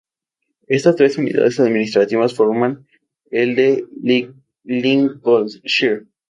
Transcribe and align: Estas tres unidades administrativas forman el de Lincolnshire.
Estas 0.65 0.95
tres 1.01 1.19
unidades 1.19 1.59
administrativas 1.59 2.33
forman 2.33 2.87
el 3.29 3.53
de 3.55 3.85
Lincolnshire. 4.71 6.07